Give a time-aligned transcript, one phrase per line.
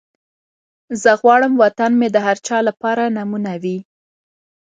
[1.01, 3.77] زه غواړم وطن مې د هر چا لپاره نمونه وي.